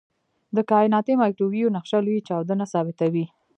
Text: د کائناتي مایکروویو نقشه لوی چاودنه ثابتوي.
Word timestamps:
د 0.55 0.57
کائناتي 0.71 1.13
مایکروویو 1.21 1.73
نقشه 1.75 1.99
لوی 2.05 2.25
چاودنه 2.27 2.65
ثابتوي. 2.73 3.25